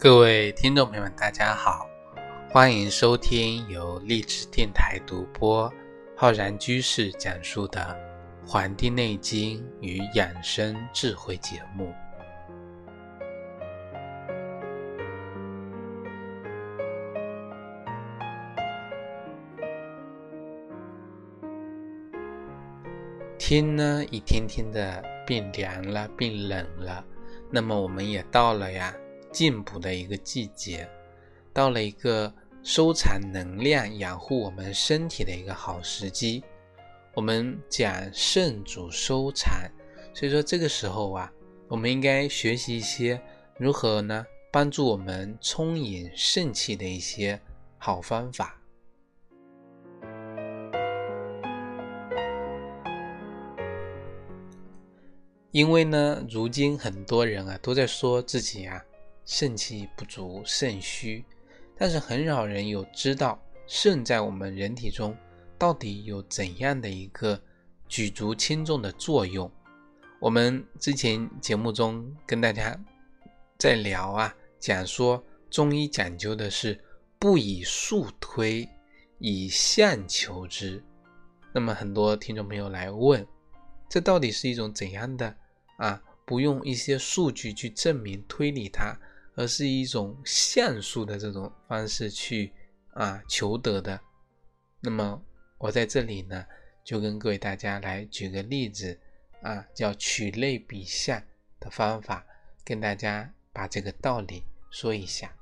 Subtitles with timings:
[0.00, 1.84] 各位听众朋友们，大家好，
[2.48, 5.68] 欢迎收听由励志电台独播、
[6.16, 7.80] 浩然居士讲述的
[8.48, 11.92] 《黄帝内经与养生智慧》节目。
[23.36, 27.04] 天呢，一天天的变凉了，变冷了，
[27.50, 28.94] 那么我们也到了呀。
[29.30, 30.88] 进补的一个季节，
[31.52, 32.32] 到了一个
[32.62, 36.42] 收藏能量、养护我们身体的一个好时机。
[37.14, 39.52] 我们讲肾主收藏，
[40.14, 41.32] 所以说这个时候啊，
[41.66, 43.20] 我们应该学习一些
[43.58, 47.40] 如何呢帮助我们充盈肾气的一些
[47.76, 48.54] 好方法。
[55.50, 58.84] 因为呢，如今很多人啊都在说自己呀。
[59.30, 61.22] 肾气不足、肾虚，
[61.76, 65.14] 但是很少人有知道肾在我们人体中
[65.58, 67.38] 到底有怎样的一个
[67.86, 69.52] 举足轻重的作用。
[70.18, 72.74] 我们之前节目中跟大家
[73.58, 76.82] 在聊啊，讲说中医讲究的是
[77.18, 78.66] 不以速推，
[79.18, 80.82] 以象求之。
[81.52, 83.26] 那么很多听众朋友来问，
[83.90, 85.36] 这到底是一种怎样的
[85.76, 86.02] 啊？
[86.24, 88.98] 不用一些数据去证明推理它。
[89.38, 92.52] 而是一种像素的这种方式去
[92.94, 94.00] 啊求得的。
[94.80, 95.22] 那么
[95.58, 96.44] 我在这里呢，
[96.84, 98.98] 就跟各位大家来举个例子
[99.40, 101.22] 啊，叫取类比象
[101.60, 102.26] 的方法，
[102.64, 105.32] 跟大家把这个道理说一下。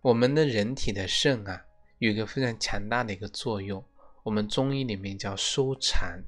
[0.00, 1.66] 我们的人体的肾啊，
[1.98, 3.84] 有一个非常强大的一个作用，
[4.22, 6.18] 我们中医里面叫收藏。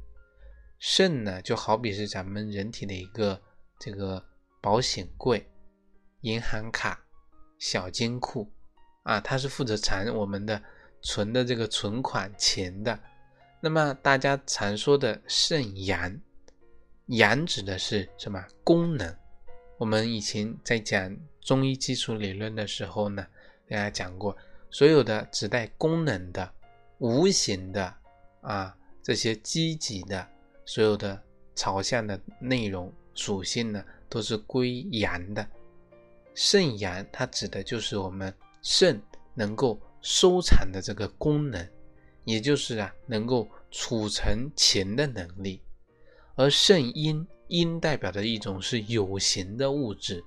[0.78, 3.40] 肾呢，就好比是咱们人体的一个
[3.80, 4.22] 这个
[4.60, 5.48] 保险柜。
[6.22, 7.04] 银行卡、
[7.58, 8.50] 小金库
[9.04, 10.60] 啊，它是负责藏我们的
[11.02, 12.98] 存的这个存款钱的。
[13.60, 16.20] 那么大家常说的肾阳，
[17.06, 19.16] 阳指的是什么功能？
[19.78, 23.26] 我们以前在讲中医基础理论的时候呢，
[23.66, 24.36] 给大家讲过，
[24.70, 26.52] 所有的指代功能的、
[26.98, 27.94] 无形的
[28.40, 30.28] 啊，这些积极的，
[30.64, 31.22] 所有的
[31.54, 35.48] 朝向的内容属性呢，都是归阳的。
[36.40, 38.32] 肾阳，它指的就是我们
[38.62, 39.02] 肾
[39.34, 41.68] 能够收藏的这个功能，
[42.22, 45.60] 也就是啊，能够储存钱的能力。
[46.36, 50.24] 而肾阴，阴代表的一种是有形的物质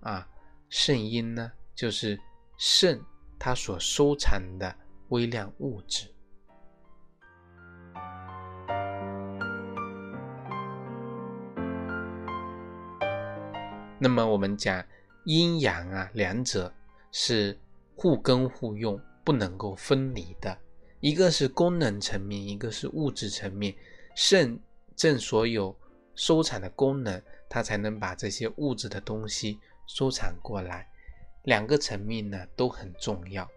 [0.00, 0.26] 啊，
[0.68, 2.18] 肾阴呢，就是
[2.58, 3.00] 肾
[3.38, 4.74] 它所收藏的
[5.10, 6.12] 微量物质。
[14.00, 14.84] 那么我们讲。
[15.24, 16.72] 阴阳啊，两者
[17.12, 17.58] 是
[17.94, 20.58] 互根互用，不能够分离的。
[21.00, 23.74] 一个是功能层面，一个是物质层面。
[24.14, 24.58] 肾
[24.94, 25.74] 正所有
[26.14, 30.86] 收藏的功能，它才能把这些物质的东西收藏过来。
[31.44, 33.48] 两个层面呢都很重要。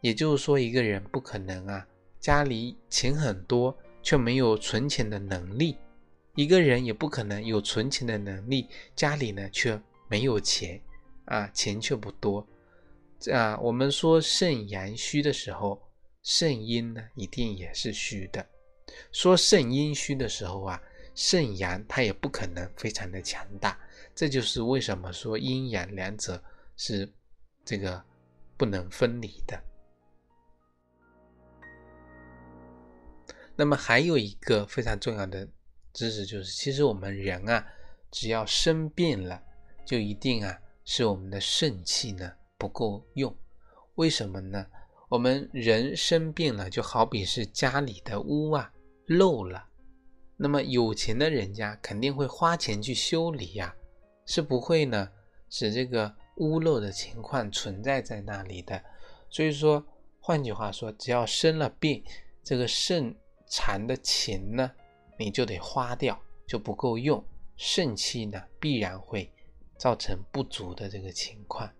[0.00, 1.86] 也就是说，一个人不可能啊，
[2.20, 5.76] 家里钱很多，却没有存钱的能力；
[6.34, 10.80] 一个人也不可能有存钱的能力，家里呢却没有钱。
[11.26, 12.46] 啊，钱却不多，
[13.32, 15.80] 啊，我们说肾阳虚的时候，
[16.22, 18.44] 肾阴呢一定也是虚的。
[19.10, 20.80] 说肾阴虚的时候啊，
[21.14, 23.78] 肾阳它也不可能非常的强大。
[24.14, 26.42] 这就是为什么说阴阳两者
[26.76, 27.10] 是
[27.64, 28.02] 这个
[28.56, 29.60] 不能分离的。
[33.56, 35.48] 那么还有一个非常重要的
[35.92, 37.66] 知识就是，其实我们人啊，
[38.10, 39.42] 只要生病了，
[39.86, 40.60] 就一定啊。
[40.84, 43.34] 是我们的肾气呢不够用，
[43.94, 44.66] 为什么呢？
[45.08, 48.72] 我们人生病了，就好比是家里的屋啊
[49.06, 49.68] 漏了，
[50.36, 53.74] 那么有钱的人家肯定会花钱去修理呀，
[54.26, 55.08] 是不会呢
[55.48, 58.82] 使这个屋漏的情况存在在那里的。
[59.30, 59.84] 所以说，
[60.20, 62.02] 换句话说，只要生了病，
[62.42, 63.14] 这个肾
[63.46, 64.70] 藏的钱呢，
[65.18, 67.24] 你就得花掉，就不够用，
[67.56, 69.30] 肾气呢必然会。
[69.84, 71.70] 造成不足的这个情况。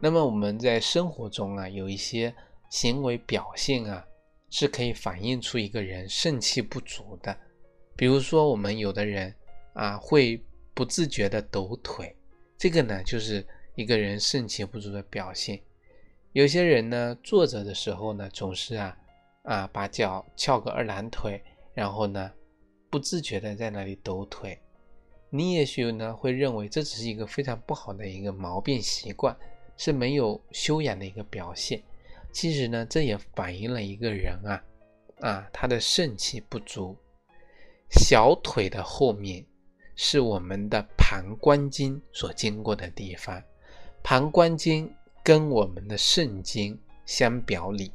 [0.00, 2.32] 那么我们在生活中啊，有一些
[2.70, 4.06] 行为表现啊，
[4.48, 7.36] 是可以反映出一个人肾气不足的。
[7.96, 9.34] 比如说，我们有的人
[9.72, 10.40] 啊，会
[10.72, 12.14] 不自觉的抖腿，
[12.56, 15.60] 这个呢，就是一个人肾气不足的表现。
[16.30, 18.96] 有些人呢，坐着的时候呢，总是啊。
[19.42, 21.40] 啊，把脚翘个二郎腿，
[21.76, 22.32] 然后呢，
[22.88, 24.58] 不自觉的在那里抖腿。
[25.28, 29.36] 你也许呢会认为这只是一个非常不好的一个毛病习惯，
[29.76, 31.82] 是没有修养的一个表现。
[32.32, 34.64] 其实呢，这也反映了一个人啊
[35.20, 36.96] 啊他的肾气不足。
[37.90, 39.44] 小腿的后面
[39.96, 43.42] 是我们的膀胱经所经过的地方，
[44.02, 44.90] 膀胱经
[45.22, 47.92] 跟我们的肾经相表里，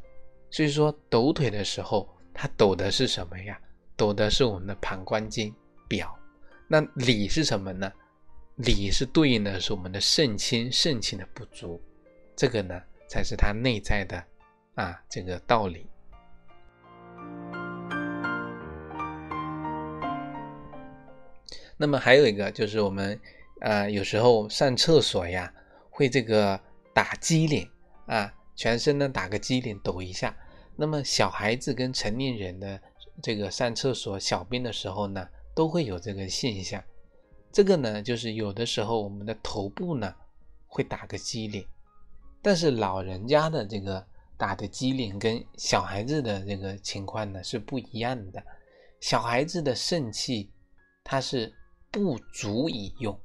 [0.52, 3.60] 所以说抖腿的时候，它抖的是什么呀？
[3.96, 5.54] 抖的是我们的膀胱经
[5.88, 6.18] 表。
[6.68, 7.92] 那里是什么呢？
[8.56, 11.82] 里是对应的是我们的肾清、肾清的不足，
[12.36, 12.80] 这个呢
[13.10, 14.24] 才是它内在的
[14.76, 15.90] 啊这个道理。
[21.78, 23.20] 那么还有一个就是我们
[23.62, 25.52] 呃有时候上厕所呀
[25.90, 26.60] 会这个
[26.94, 27.68] 打激灵
[28.06, 30.36] 啊，全身呢打个激灵抖一下。
[30.76, 32.80] 那么小孩子跟成年人的
[33.22, 35.28] 这个上厕所小便的时候呢。
[35.54, 36.82] 都会有这个现象，
[37.52, 40.16] 这个呢，就是有的时候我们的头部呢
[40.66, 41.62] 会打个激灵，
[42.42, 44.08] 但是老人家的这个
[44.38, 48.42] 打的激灵跟小孩子的这个情况呢是不一样的。
[49.02, 50.50] 小孩子的肾气
[51.04, 51.54] 它是
[51.92, 53.20] 不足以用，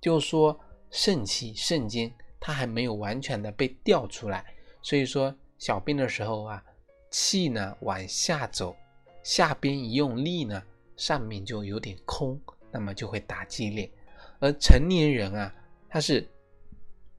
[0.00, 0.58] 就说
[0.90, 4.44] 肾气肾精它还没有完全的被调出来，
[4.82, 6.60] 所以说小便的时候啊，
[7.08, 8.74] 气呢往下走，
[9.22, 10.62] 下边一用力呢。
[10.94, 12.40] 上面就有点空，
[12.70, 13.90] 那么就会打激烈。
[14.38, 15.52] 而成年人啊，
[15.88, 16.28] 他是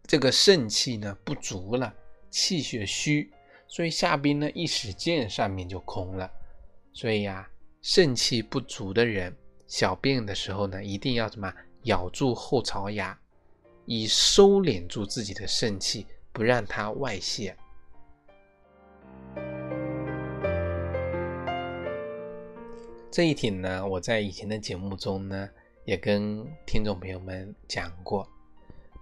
[0.07, 1.93] 这个肾气呢不足了，
[2.29, 3.29] 气血虚，
[3.67, 6.31] 所以下边呢一使劲，上面就空了。
[6.93, 7.49] 所以呀，
[7.81, 9.35] 肾气不足的人，
[9.67, 11.51] 小便的时候呢，一定要什么
[11.83, 13.19] 咬住后槽牙，
[13.85, 17.57] 以收敛住自己的肾气，不让它外泄。
[23.13, 25.47] 这一点呢，我在以前的节目中呢，
[25.85, 28.27] 也跟听众朋友们讲过。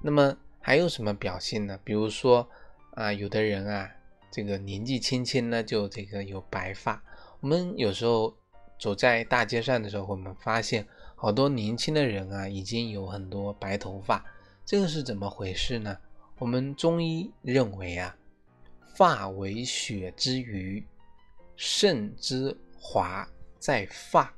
[0.02, 1.80] 那么还有什么表现呢？
[1.82, 2.46] 比如说
[2.94, 3.90] 啊，有的人啊，
[4.30, 7.02] 这个年纪轻轻呢，就这个有白发。
[7.40, 8.36] 我们有时候
[8.78, 10.86] 走在大街上的时候，我们发现
[11.16, 14.26] 好多年轻的人啊，已经有很多白头发。
[14.66, 15.98] 这个是怎么回事呢？
[16.38, 18.14] 我们中医认为啊，
[18.94, 20.86] 发为血之余，
[21.56, 23.26] 肾之华。
[23.62, 24.34] 在发，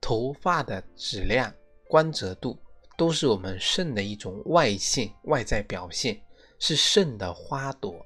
[0.00, 1.54] 头发的质量、
[1.86, 2.58] 光泽度，
[2.98, 6.20] 都是我们肾的一种外现、外在表现，
[6.58, 8.04] 是肾的花朵。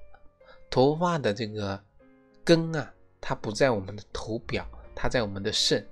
[0.68, 1.82] 头发的这个
[2.44, 5.84] 根啊，它不在我们的头表，它在我们的肾。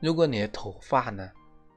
[0.00, 1.30] 如果你的头发呢，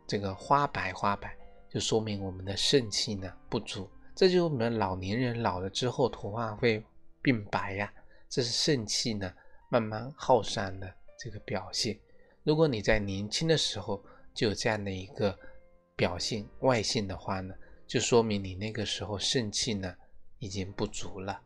[0.08, 1.38] 这个花白花白，
[1.70, 3.90] 就说明我们的肾气呢不足。
[4.16, 6.82] 这就是我们老年人老了之后头发会
[7.22, 7.94] 变白呀，
[8.30, 9.30] 这是肾气呢
[9.68, 12.00] 慢慢耗散的这个表现。
[12.46, 14.00] 如果你在年轻的时候
[14.32, 15.36] 就有这样的一个
[15.96, 17.56] 表现外性的话呢，
[17.88, 19.92] 就说明你那个时候肾气呢
[20.38, 21.42] 已经不足了。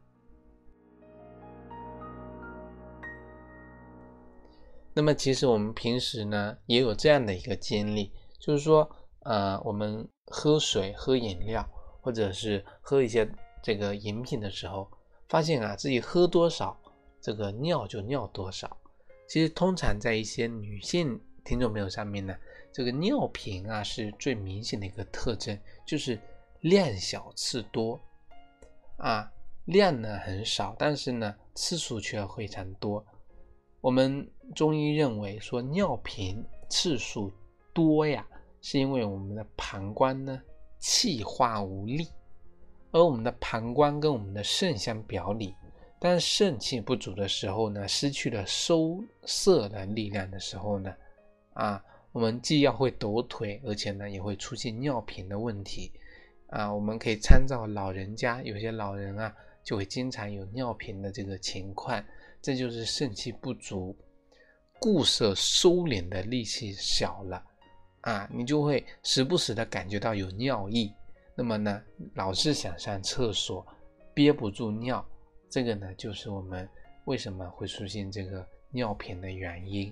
[4.94, 8.90] 那么其实我们平时呢也有这样的一个经历，就是说，
[9.22, 11.66] 呃，我们喝水、喝饮料，
[12.02, 13.26] 或者是喝一些
[13.64, 14.92] 这个饮品的时候，
[15.30, 16.78] 发现啊自己喝多少，
[17.22, 18.79] 这个尿就尿多少。
[19.30, 22.36] 其实，通常在一些女性听众朋友上面呢，
[22.74, 25.56] 这个尿频啊是最明显的一个特征，
[25.86, 26.20] 就是
[26.62, 28.00] 量小次多
[28.98, 29.32] 啊，
[29.66, 33.06] 量呢很少，但是呢次数却非常多。
[33.82, 37.32] 我们中医认为说尿频次数
[37.72, 38.26] 多呀，
[38.64, 40.42] 是因为我们的膀胱呢
[40.80, 42.08] 气化无力，
[42.90, 45.54] 而我们的膀胱跟我们的肾相表里。
[46.00, 50.96] 当肾气不足的时候呢，失去了收涩的力量的时候呢，
[51.54, 55.92] 啊，我们既要会抖腿，而且呢也会出现尿频的问题，
[56.48, 62.02] 啊，我们可以参照老人家，有些老人啊就会经常有尿频的这个情况，
[62.42, 63.94] 这就是肾气不足，
[64.80, 67.44] 固摄收敛的力气小了，
[68.02, 70.94] 啊，你就会时不时的感觉到有尿意，
[71.36, 73.68] 那么呢，老是想上厕所，
[74.14, 75.06] 憋不住尿。
[75.50, 76.70] 这个呢，就是我们
[77.06, 79.92] 为什么会出现这个尿频的原因。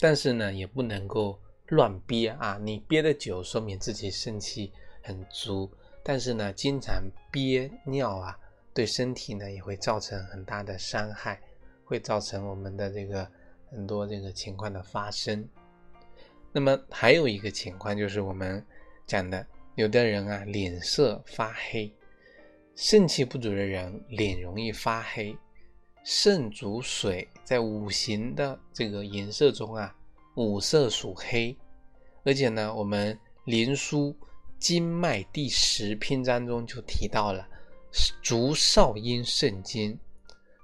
[0.00, 2.58] 但是呢，也不能够乱憋啊！
[2.60, 5.70] 你憋的久，说明自己肾气很足。
[6.02, 8.36] 但是呢，经常憋尿啊，
[8.74, 11.40] 对身体呢也会造成很大的伤害，
[11.84, 13.30] 会造成我们的这个
[13.70, 15.48] 很多这个情况的发生。
[16.50, 18.62] 那么还有一个情况就是我们
[19.06, 21.92] 讲的，有的人啊脸色发黑，
[22.74, 25.36] 肾气不足的人脸容易发黑，
[26.04, 29.94] 肾主水，在五行的这个颜色中啊，
[30.36, 31.56] 五色属黑，
[32.24, 34.12] 而且呢，我们《灵枢·
[34.58, 37.46] 经脉》第十篇章中就提到了，
[38.22, 39.98] 足少阴肾经，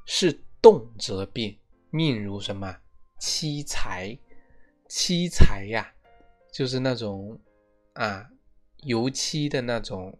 [0.06, 1.58] 是动则病，
[1.90, 2.76] 命如什么？
[3.18, 4.18] 七财？
[4.88, 5.92] 七财呀，
[6.50, 7.38] 就是那种
[7.98, 8.30] 啊
[8.84, 10.16] 油漆的那种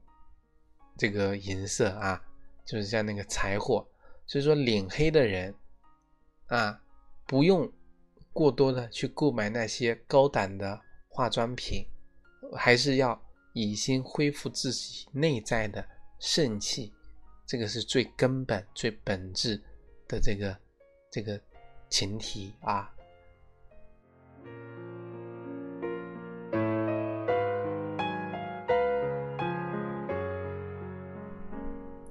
[0.97, 2.21] 这个颜色啊，
[2.67, 3.87] 就是像那个柴火。
[4.27, 5.55] 所以说，脸黑的人
[6.49, 6.83] 啊，
[7.27, 7.73] 不用
[8.33, 11.87] 过多的去购买那些高档的化妆品，
[12.55, 13.19] 还是要
[13.55, 16.93] 以心恢复自己内在的肾气，
[17.47, 19.57] 这个是最根本、最本质
[20.07, 20.59] 的这个
[21.11, 21.41] 这个
[21.89, 22.93] 前提啊。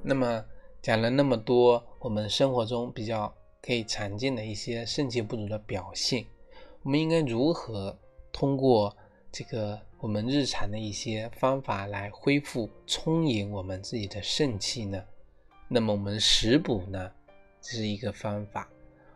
[0.08, 0.44] 那么。
[0.80, 6.24] 讲了那么多，我们生活中比较可以常见的一些肾气不足的表现，
[6.84, 7.98] 我们应该如何
[8.32, 8.96] 通过
[9.32, 15.04] 这个我们日常的一些方法来恢复充盈我们自己的肾气呢？
[15.68, 17.12] 那么我们食补呢，
[17.60, 18.70] 这是一个方法。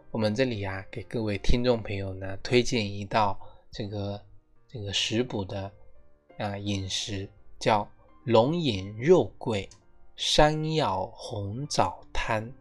[0.10, 3.40] 我们这里啊，给各位听众朋友呢推荐一道
[3.72, 4.20] 这个
[4.68, 5.72] 这个食补的
[6.38, 7.30] 啊饮食，
[7.60, 7.88] 叫
[8.26, 9.70] 龙眼肉桂。
[10.16, 12.52] 山药红枣汤，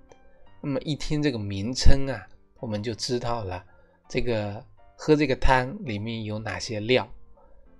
[0.60, 2.26] 那么一听这个名称啊，
[2.58, 3.64] 我们就知道了
[4.08, 4.64] 这个
[4.96, 7.06] 喝这个汤里面有哪些料。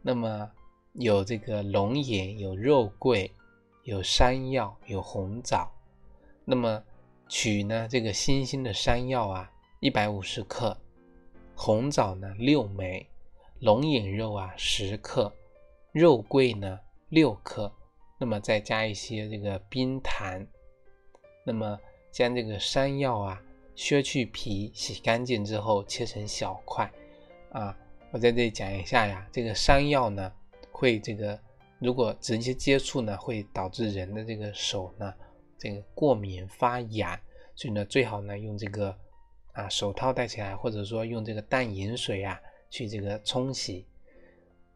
[0.03, 0.51] 那么
[0.95, 3.33] 有这个龙眼，有肉桂，
[3.85, 5.71] 有山药，有红枣。
[6.45, 6.83] 那么
[7.29, 9.51] 取呢这个新鲜的山药啊，
[9.81, 10.77] 一百五十克，
[11.55, 13.07] 红枣呢六枚，
[13.61, 15.33] 龙眼肉啊十克，
[15.93, 17.73] 肉桂呢六克。
[18.21, 20.47] 那么再加一些这个冰糖，
[21.43, 21.81] 那么
[22.13, 23.43] 将这个山药啊
[23.75, 26.93] 削去皮，洗干净之后切成小块
[27.51, 27.75] 啊。
[28.11, 30.31] 我在这里讲一下呀，这个山药呢
[30.71, 31.41] 会这个
[31.79, 35.15] 如果直接接触呢，会导致人的这个手呢
[35.57, 37.19] 这个过敏发痒，
[37.55, 38.95] 所以呢最好呢用这个
[39.53, 43.87] 啊手套戴起来，或者说用这个淡盐水啊去这个冲洗。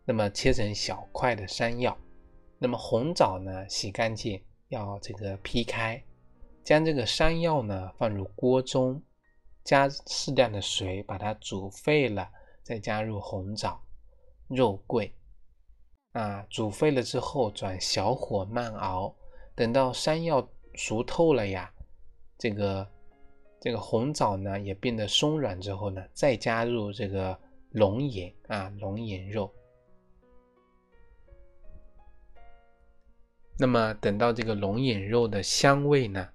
[0.06, 1.94] 那么切成小块的山药。
[2.58, 6.02] 那么红枣呢，洗干净，要这个劈开，
[6.62, 9.02] 将这个山药呢放入锅中，
[9.64, 12.30] 加适量的水，把它煮沸了，
[12.62, 13.80] 再加入红枣、
[14.48, 15.14] 肉桂，
[16.12, 19.14] 啊，煮沸了之后转小火慢熬，
[19.54, 21.70] 等到山药熟透了呀，
[22.38, 22.88] 这个
[23.60, 27.38] 这个红枣呢也变得松软之后呢，再加入这个
[27.72, 29.52] 龙眼啊，龙眼肉。
[33.56, 36.28] 那么等到这个龙眼肉的香味呢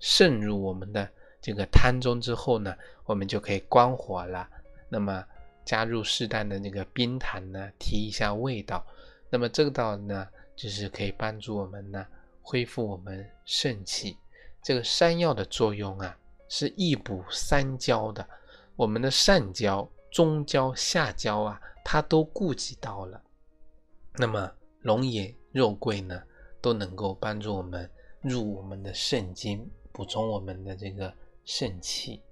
[0.00, 1.08] 渗入我们的
[1.40, 4.48] 这个汤中之后呢，我们就可以关火了。
[4.88, 5.24] 那么
[5.64, 8.84] 加入适当的那个冰糖呢，提一下味道。
[9.30, 10.26] 那么这个道呢，
[10.56, 12.04] 就是可以帮助我们呢
[12.42, 14.16] 恢复我们肾气。
[14.62, 18.26] 这个山药的作用啊，是一补三焦的。
[18.76, 23.22] 我们的上焦、中焦、下焦啊，它都顾及到了。
[24.16, 26.20] 那么龙眼、肉桂呢？
[26.60, 27.90] 都能够帮助我们
[28.20, 31.12] 入我们的肾经，补充我们的这个
[31.44, 32.22] 肾气。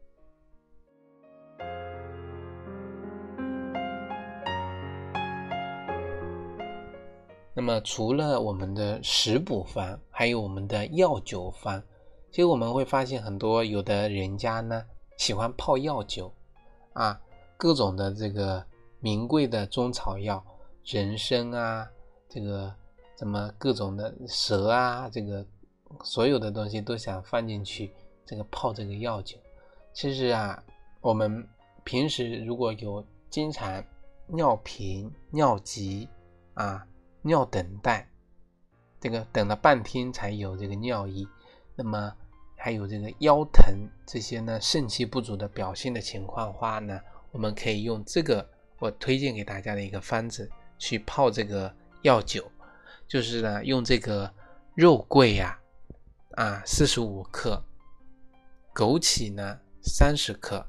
[7.55, 11.83] 那么，除了我们的食补方，还有我们的药酒方。
[12.31, 14.85] 其实我们会发现，很多有的人家呢
[15.17, 16.33] 喜欢泡药酒
[16.93, 17.21] 啊，
[17.57, 18.65] 各种的这个
[19.01, 20.45] 名贵的中草药，
[20.85, 21.91] 人参啊，
[22.29, 22.75] 这个。
[23.19, 25.45] 什么各种的蛇啊，这个
[26.05, 27.93] 所有的东西都想放进去，
[28.25, 29.37] 这个泡这个药酒。
[29.93, 30.63] 其实啊，
[31.01, 31.45] 我们
[31.83, 33.83] 平时如果有经常
[34.29, 36.09] 尿频、尿急
[36.55, 36.87] 啊、
[37.23, 38.09] 尿等待，
[39.01, 41.27] 这个等了半天才有这个尿意，
[41.75, 42.15] 那么
[42.57, 43.75] 还有这个腰疼
[44.07, 47.01] 这些呢，肾气不足的表现的情况话呢，
[47.33, 48.49] 我们可以用这个
[48.79, 50.49] 我推荐给大家的一个方子
[50.79, 52.49] 去泡这个药酒。
[53.09, 54.31] 就是呢，用这个
[54.75, 55.59] 肉桂呀，
[56.33, 57.65] 啊，四十五克，
[58.75, 60.65] 枸杞呢三十克，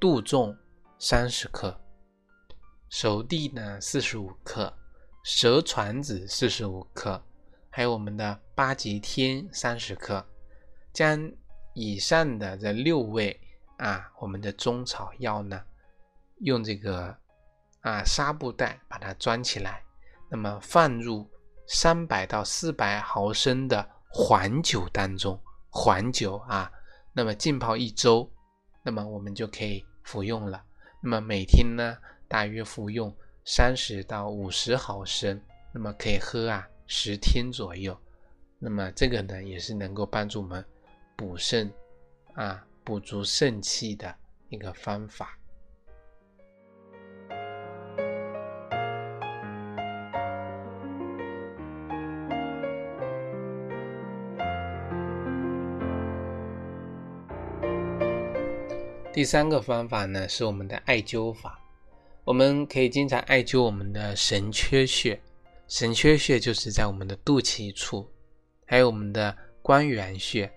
[0.00, 0.56] 杜仲
[0.98, 1.78] 三十克，
[2.88, 4.72] 熟地呢四十五克，
[5.22, 7.22] 蛇传子四十五克，
[7.68, 10.26] 还有我们的八极天三十克，
[10.94, 11.30] 将
[11.74, 13.38] 以上的这六味
[13.76, 15.62] 啊，我们的中草药呢，
[16.38, 17.14] 用这个
[17.82, 19.84] 啊纱布袋把它装起来，
[20.30, 21.30] 那么放入。
[21.72, 26.68] 三百到四百毫升的黄酒当中，黄酒啊，
[27.12, 28.28] 那么浸泡一周，
[28.82, 30.64] 那么我们就可以服用了。
[31.00, 31.96] 那么每天呢，
[32.26, 35.40] 大约服用三十到五十毫升，
[35.72, 37.96] 那么可以喝啊十天左右。
[38.58, 40.64] 那么这个呢，也是能够帮助我们
[41.14, 41.72] 补肾
[42.34, 44.12] 啊，补足肾气的
[44.48, 45.38] 一个方法。
[59.20, 61.60] 第三个方法呢，是我们的艾灸法。
[62.24, 65.20] 我们可以经常艾灸我们的神阙穴，
[65.68, 68.10] 神阙穴就是在我们的肚脐处，
[68.64, 70.50] 还有我们的关元穴。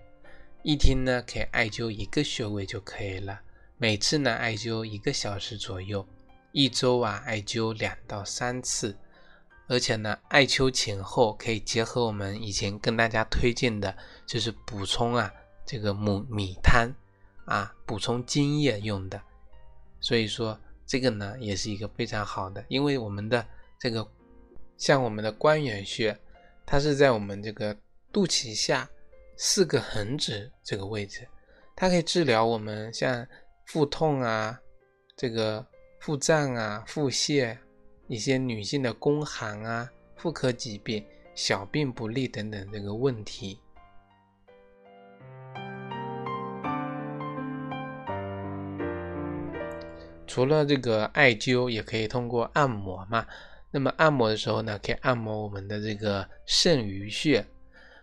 [0.62, 3.38] 一天呢，可以艾灸一个穴位就可以了。
[3.76, 6.08] 每次呢，艾灸一个小时左右。
[6.52, 8.96] 一周啊，艾灸两到三次。
[9.68, 13.94] 而且呢，艾灸前后可以结合我们以前跟大家推荐的，
[14.26, 15.30] 就是补充啊
[15.66, 16.90] 这个母米汤。
[17.44, 19.20] 啊，补充津液用的，
[20.00, 23.46] 所以说这个呢也是一个非常好的，因为我们的
[23.78, 24.06] 这个
[24.76, 26.18] 像我们的关元穴，
[26.64, 27.76] 它是在我们这个
[28.12, 28.88] 肚脐下
[29.36, 31.26] 四个横指这个位置，
[31.76, 33.26] 它可以治疗我们像
[33.66, 34.60] 腹痛啊、
[35.16, 35.66] 这个
[36.00, 37.56] 腹胀啊、腹泻、
[38.08, 43.58] 一些女性的宫寒啊、妇科疾病、小便不利等等这个问题。
[50.26, 53.26] 除了这个艾灸，也可以通过按摩嘛。
[53.70, 57.44] 那么按摩的时候呢，可以按摩我们的这个肾俞穴。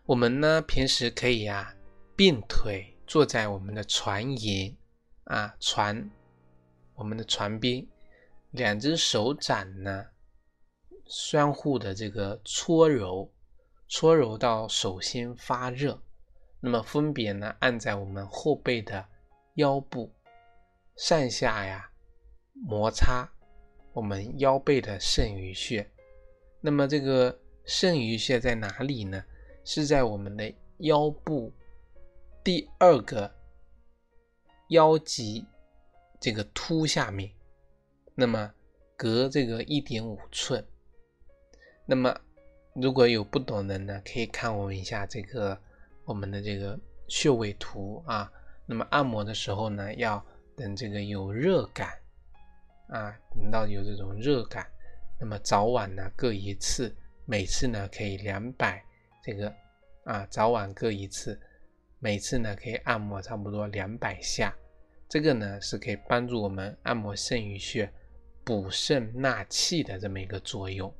[0.05, 1.73] 我们呢平时可以呀，
[2.15, 4.75] 并腿坐在我们的床沿
[5.25, 6.09] 啊床，
[6.95, 7.87] 我们的床边，
[8.51, 10.05] 两只手掌呢
[11.07, 13.31] 相互的这个搓揉，
[13.87, 16.01] 搓揉到手心发热。
[16.59, 19.05] 那么分别呢按在我们后背的
[19.55, 20.13] 腰部
[20.97, 21.90] 上下呀。
[22.63, 23.27] 摩擦
[23.91, 25.89] 我们腰背的肾俞穴，
[26.61, 29.23] 那么这个肾俞穴在哪里呢？
[29.63, 31.51] 是在我们的腰部
[32.43, 33.31] 第二个
[34.69, 35.45] 腰脊
[36.19, 37.31] 这个突下面，
[38.15, 38.53] 那么
[38.95, 40.65] 隔这个一点五寸。
[41.85, 42.15] 那么
[42.75, 45.59] 如果有不懂的呢，可以看我们一下这个
[46.05, 48.31] 我们的这个穴位图啊。
[48.65, 50.23] 那么按摩的时候呢，要
[50.55, 52.00] 等这个有热感。
[52.91, 54.67] 啊，闻到有这种热感，
[55.17, 56.93] 那么早晚呢各一次，
[57.25, 58.83] 每次呢可以两百，
[59.23, 59.51] 这个
[60.03, 61.39] 啊早晚各一次，
[61.99, 64.53] 每次呢可以按摩差不多两百下，
[65.07, 67.89] 这个呢是可以帮助我们按摩肾俞穴、
[68.43, 70.93] 补肾纳气的这么一个作用。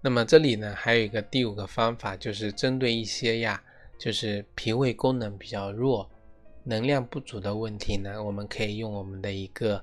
[0.00, 3.60] 那么这里呢，还有一个第五个方法，就是针对一些呀，
[3.98, 6.08] 就是脾胃功能比较弱、
[6.62, 9.82] 能量不足的问题呢，我们可以用我们的一个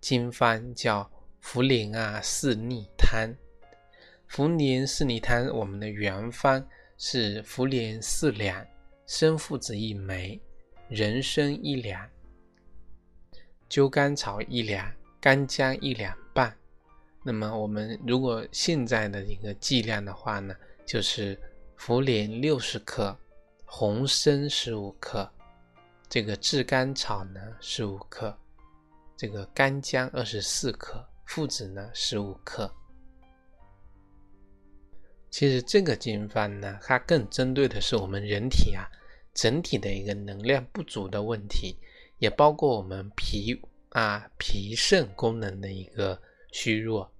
[0.00, 1.10] 经方，叫
[1.42, 3.34] 茯苓啊四逆汤。
[4.30, 6.64] 茯苓四逆汤，我们的原方
[6.96, 8.64] 是茯苓四两，
[9.06, 10.40] 生附子一枚，
[10.88, 12.08] 人参一两，
[13.68, 16.16] 灸甘草一两，干姜一两。
[17.26, 21.36] 那么我们如果现在的一个剂量的话呢，就是
[21.76, 23.18] 茯苓六十克，
[23.64, 25.28] 红参十五克，
[26.08, 28.32] 这个炙甘草呢十五克，
[29.16, 32.72] 这个干姜二十四克，附子呢十五克。
[35.28, 38.86] 其实这个经方呢，它更针对的是我们人体啊
[39.34, 41.76] 整体的一个能量不足的问题，
[42.18, 47.12] 也包括我们脾啊脾肾功能的一个虚弱。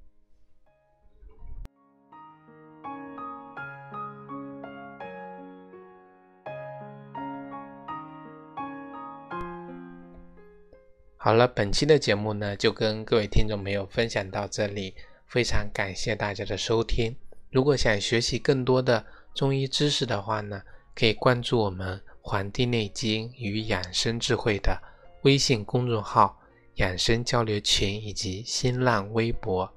[11.27, 14.95] 好了，本期的节目呢，就跟各位听众朋友分享到这里，
[15.27, 17.17] 非常感谢大家的收听。
[17.51, 20.63] 如果想学习更多的中医知识的话呢，
[20.95, 24.81] 可以关注我们《黄帝内经与养生智慧》的
[25.23, 26.41] 微信公众号、
[26.77, 29.69] 养生交流群以及新浪微博。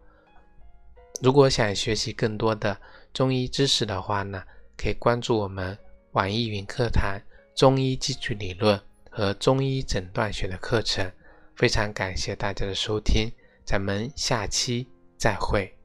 [1.19, 2.77] 如果想学习更多的
[3.11, 4.43] 中医知识的话呢，
[4.77, 5.75] 可以关注我们
[6.11, 7.19] 网易云课堂
[7.55, 11.11] 中医基础理论和中医诊断学的课程。
[11.59, 13.29] 非常感谢大家的收听，
[13.65, 15.78] 咱们下期再会。